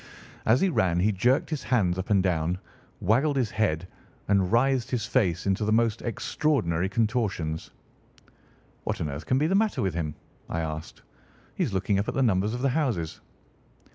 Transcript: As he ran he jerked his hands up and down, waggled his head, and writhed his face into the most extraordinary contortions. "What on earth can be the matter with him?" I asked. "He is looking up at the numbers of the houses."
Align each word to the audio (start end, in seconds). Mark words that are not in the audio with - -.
As 0.47 0.59
he 0.61 0.69
ran 0.69 0.99
he 1.01 1.11
jerked 1.11 1.51
his 1.51 1.61
hands 1.61 1.99
up 1.99 2.09
and 2.09 2.23
down, 2.23 2.57
waggled 3.01 3.35
his 3.35 3.51
head, 3.51 3.87
and 4.29 4.51
writhed 4.51 4.89
his 4.89 5.05
face 5.05 5.45
into 5.45 5.63
the 5.63 5.71
most 5.71 6.01
extraordinary 6.01 6.89
contortions. 6.89 7.69
"What 8.83 8.99
on 8.99 9.09
earth 9.09 9.27
can 9.27 9.37
be 9.37 9.45
the 9.45 9.53
matter 9.53 9.83
with 9.83 9.93
him?" 9.93 10.15
I 10.49 10.61
asked. 10.61 11.03
"He 11.53 11.63
is 11.63 11.71
looking 11.75 11.99
up 11.99 12.07
at 12.07 12.15
the 12.15 12.23
numbers 12.23 12.55
of 12.55 12.63
the 12.63 12.69
houses." 12.69 13.21